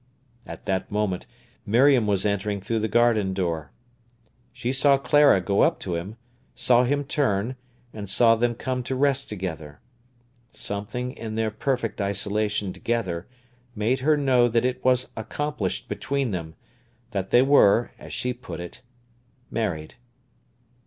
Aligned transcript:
At 0.47 0.65
that 0.65 0.89
moment 0.89 1.27
Miriam 1.63 2.07
was 2.07 2.25
entering 2.25 2.59
through 2.59 2.79
the 2.79 2.87
garden 2.87 3.35
door. 3.35 3.71
She 4.51 4.73
saw 4.73 4.97
Clara 4.97 5.39
go 5.41 5.61
up 5.61 5.79
to 5.81 5.93
him, 5.95 6.15
saw 6.55 6.85
him 6.85 7.03
turn, 7.03 7.55
and 7.93 8.09
saw 8.09 8.35
them 8.35 8.55
come 8.55 8.81
to 8.85 8.95
rest 8.95 9.29
together. 9.29 9.79
Something 10.53 11.11
in 11.11 11.35
their 11.35 11.51
perfect 11.51 12.01
isolation 12.01 12.73
together 12.73 13.27
made 13.75 13.99
her 13.99 14.17
know 14.17 14.47
that 14.47 14.65
it 14.65 14.83
was 14.83 15.11
accomplished 15.15 15.87
between 15.87 16.31
them, 16.31 16.55
that 17.11 17.29
they 17.29 17.43
were, 17.43 17.91
as 17.99 18.11
she 18.11 18.33
put 18.33 18.59
it, 18.59 18.81
married. 19.51 19.93